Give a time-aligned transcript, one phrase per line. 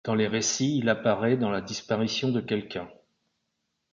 [0.03, 2.89] Dans les récits, il apparaît dans la disparition de quelqu'un.